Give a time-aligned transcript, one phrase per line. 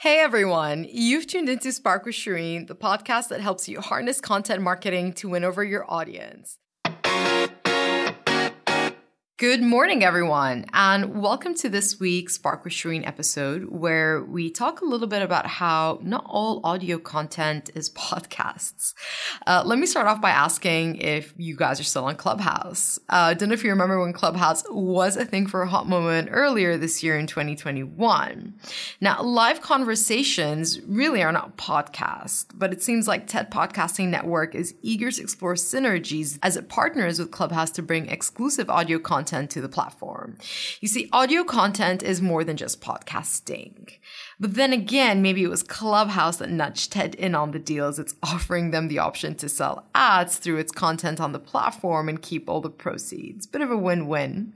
[0.00, 4.62] Hey everyone, you've tuned into Spark with Shereen, the podcast that helps you harness content
[4.62, 6.56] marketing to win over your audience.
[9.40, 14.82] Good morning, everyone, and welcome to this week's Spark with Shereen episode, where we talk
[14.82, 18.92] a little bit about how not all audio content is podcasts.
[19.46, 22.98] Uh, let me start off by asking if you guys are still on Clubhouse.
[23.08, 25.88] I uh, don't know if you remember when Clubhouse was a thing for a hot
[25.88, 28.54] moment earlier this year in 2021.
[29.00, 34.74] Now, live conversations really are not podcasts, but it seems like TED Podcasting Network is
[34.82, 39.50] eager to explore synergies as it partners with Clubhouse to bring exclusive audio content content
[39.50, 40.36] to the platform.
[40.80, 43.98] You see, audio content is more than just podcasting.
[44.40, 47.98] But then again, maybe it was Clubhouse that nudged TED in on the deals.
[47.98, 52.20] it's offering them the option to sell ads through its content on the platform and
[52.20, 53.46] keep all the proceeds.
[53.46, 54.54] Bit of a win-win.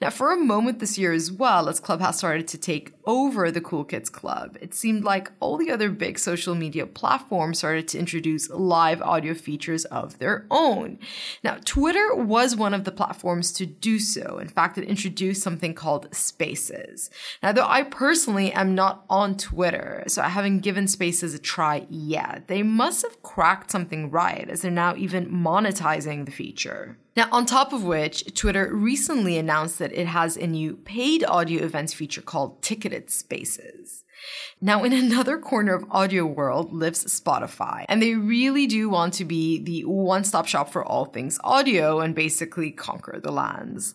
[0.00, 3.60] Now, for a moment this year as well, as Clubhouse started to take over the
[3.60, 7.98] Cool Kids Club, it seemed like all the other big social media platforms started to
[7.98, 10.98] introduce live audio features of their own.
[11.42, 14.13] Now, Twitter was one of the platforms to do so.
[14.16, 17.10] In fact, it introduced something called Spaces.
[17.42, 21.86] Now, though I personally am not on Twitter, so I haven't given Spaces a try
[21.88, 22.48] yet.
[22.48, 26.98] They must have cracked something right, as they're now even monetizing the feature.
[27.16, 31.64] Now, on top of which, Twitter recently announced that it has a new paid audio
[31.64, 34.04] events feature called Ticketed Spaces.
[34.60, 39.24] Now, in another corner of audio world lives Spotify, and they really do want to
[39.24, 43.94] be the one-stop shop for all things audio and basically conquer the lands.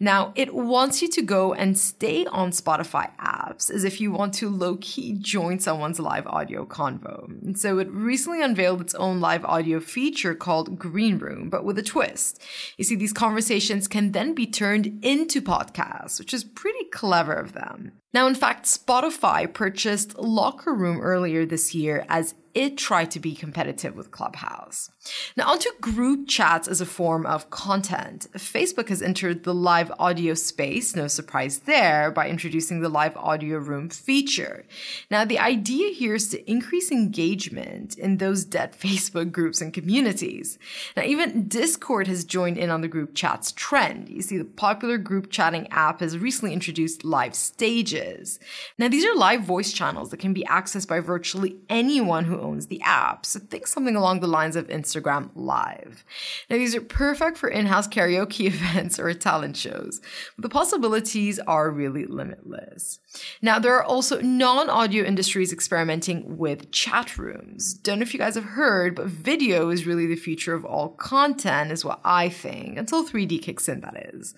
[0.00, 4.34] Now, it wants you to go and stay on Spotify apps as if you want
[4.34, 7.26] to low-key join someone's live audio convo.
[7.42, 11.78] And so it recently unveiled its own live audio feature called Green Room, but with
[11.78, 12.42] a twist.
[12.76, 17.52] You see, these conversations can then be turned into podcasts, which is pretty clever of
[17.52, 17.92] them.
[18.14, 23.34] Now, in fact, Spotify purchased Locker Room earlier this year as it tried to be
[23.34, 24.90] competitive with Clubhouse.
[25.36, 28.26] Now, onto group chats as a form of content.
[28.34, 33.58] Facebook has entered the live audio space, no surprise there, by introducing the live audio
[33.58, 34.64] room feature.
[35.10, 40.58] Now, the idea here is to increase engagement in those dead Facebook groups and communities.
[40.96, 44.08] Now, even Discord has joined in on the group chats trend.
[44.08, 48.38] You see, the popular group chatting app has recently introduced live stages.
[48.78, 52.66] Now, these are live voice channels that can be accessed by virtually anyone who owns
[52.66, 53.26] the app.
[53.26, 56.04] So think something along the lines of Instagram Live.
[56.48, 60.00] Now, these are perfect for in house karaoke events or talent shows.
[60.38, 63.00] The possibilities are really limitless.
[63.42, 67.74] Now, there are also non audio industries experimenting with chat rooms.
[67.74, 70.90] Don't know if you guys have heard, but video is really the future of all
[70.90, 74.34] content, is what I think, until 3D kicks in, that is.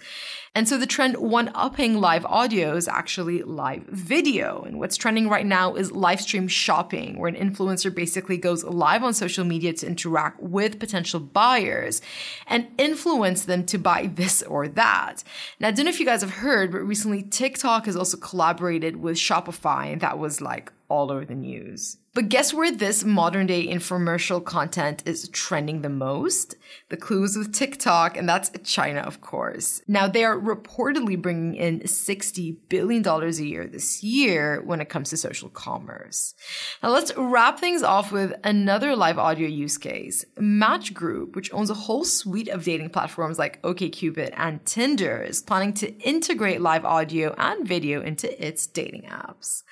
[0.54, 4.62] And so the trend one upping live audio is actually live video.
[4.62, 9.02] And what's trending right now is live stream shopping, where an influencer basically goes live
[9.02, 12.00] on social media to interact with potential buyers
[12.46, 15.22] and influence them to buy this or that.
[15.58, 18.96] Now, I don't know if you guys have heard, but recently TikTok has also collaborated
[18.96, 21.96] with Shopify, and that was like all over the news.
[22.12, 26.56] But guess where this modern day infomercial content is trending the most?
[26.88, 29.80] The clues with TikTok, and that's China, of course.
[29.86, 35.10] Now, they are reportedly bringing in $60 billion a year this year when it comes
[35.10, 36.34] to social commerce.
[36.82, 40.24] Now, let's wrap things off with another live audio use case.
[40.36, 45.42] Match Group, which owns a whole suite of dating platforms like OkCupid and Tinder, is
[45.42, 49.62] planning to integrate live audio and video into its dating apps.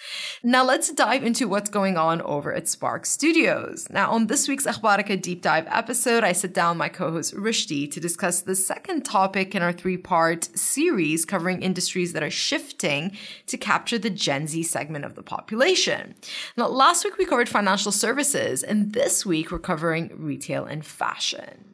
[0.45, 3.89] Now, let's dive into what's going on over at Spark Studios.
[3.91, 7.99] Now, on this week's Akhbaraka Deep Dive episode, I sit down my co-host Rishti to
[7.99, 13.17] discuss the second topic in our three-part series covering industries that are shifting
[13.47, 16.15] to capture the Gen Z segment of the population.
[16.57, 21.65] Now, last week we covered financial services, and this week we're covering retail and fashion.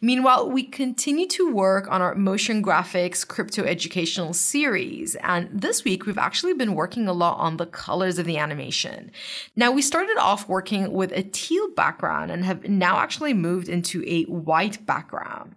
[0.00, 6.06] Meanwhile, we continue to work on our motion graphics crypto educational series, and this week
[6.06, 8.79] we've actually been working a lot on the colors of the animation.
[9.56, 14.02] Now, we started off working with a teal background and have now actually moved into
[14.06, 15.54] a white background.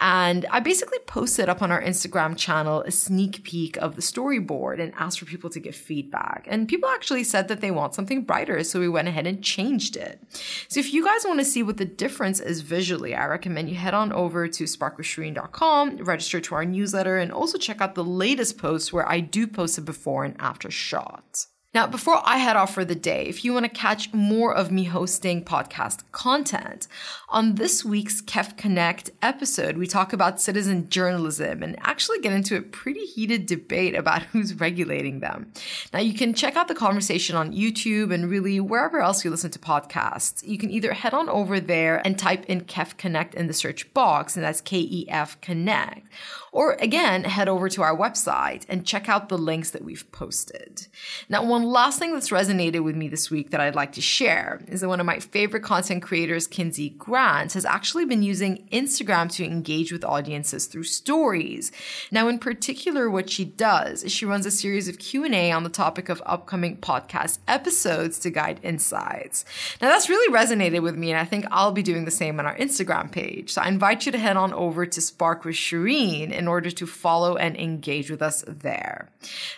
[0.00, 4.80] And I basically posted up on our Instagram channel a sneak peek of the storyboard
[4.80, 6.46] and asked for people to give feedback.
[6.50, 9.96] And people actually said that they want something brighter, so we went ahead and changed
[9.96, 10.20] it.
[10.68, 13.68] So if you guys want to see what the difference is visually, I recommend recommend
[13.68, 18.02] you head on over to sparkwithshereen.com, register to our newsletter, and also check out the
[18.02, 21.46] latest post where I do post a before and after shot.
[21.74, 24.70] Now, before I head off for the day, if you want to catch more of
[24.70, 26.86] me hosting podcast content,
[27.30, 32.56] on this week's KEF Connect episode, we talk about citizen journalism and actually get into
[32.56, 35.50] a pretty heated debate about who's regulating them.
[35.92, 39.50] Now, you can check out the conversation on YouTube and really wherever else you listen
[39.50, 40.46] to podcasts.
[40.46, 43.92] You can either head on over there and type in KEF Connect in the search
[43.92, 46.06] box, and that's K E F Connect.
[46.52, 50.86] Or again, head over to our website and check out the links that we've posted.
[51.28, 54.60] Now, one last thing that's resonated with me this week that I'd like to share
[54.68, 59.30] is that one of my favorite content creators, Kinsey Grant, has actually been using Instagram
[59.32, 61.72] to engage with audiences through stories.
[62.10, 65.70] Now, in particular, what she does is she runs a series of Q&A on the
[65.70, 69.44] topic of upcoming podcast episodes to guide insights.
[69.80, 72.46] Now, that's really resonated with me, and I think I'll be doing the same on
[72.46, 73.52] our Instagram page.
[73.52, 76.86] So I invite you to head on over to Spark with Shereen in order to
[76.86, 79.08] follow and engage with us there.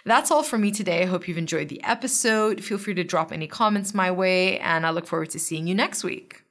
[0.04, 1.02] That's all for me today.
[1.02, 2.62] I hope you've enjoyed the episode.
[2.62, 5.74] Feel free to drop any comments my way, and I look forward to seeing you
[5.74, 6.42] next week.